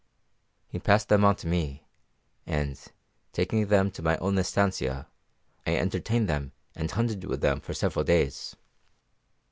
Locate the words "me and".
1.47-2.75